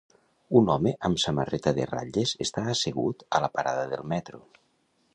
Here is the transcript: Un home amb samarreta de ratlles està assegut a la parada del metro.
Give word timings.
Un 0.59 0.71
home 0.75 0.93
amb 1.09 1.21
samarreta 1.25 1.75
de 1.79 1.87
ratlles 1.91 2.33
està 2.49 2.65
assegut 2.75 3.23
a 3.39 3.45
la 3.47 3.55
parada 3.59 3.89
del 3.93 4.13
metro. 4.17 4.47